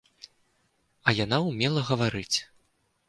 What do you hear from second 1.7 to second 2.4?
гаварыць.